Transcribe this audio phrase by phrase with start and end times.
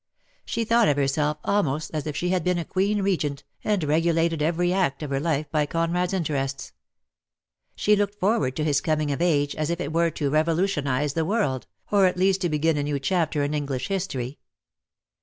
[0.45, 4.41] She thought of herself almost as if she had been a Queen Regent, and regulated
[4.41, 6.73] every act of her life by Conrad's interests.
[7.75, 11.23] She looked forward to his coming of age as if it were to revolutionise the
[11.23, 14.39] world, or at least to begin a new chapter in Eng lish history.